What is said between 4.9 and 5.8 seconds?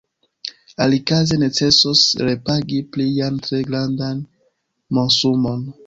monsumon.